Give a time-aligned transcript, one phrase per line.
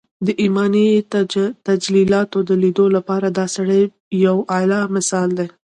[0.25, 0.89] د ايماني
[1.67, 3.81] تجلياتو د ليدو لپاره دا سړی
[4.25, 5.47] يو اعلی مثال دی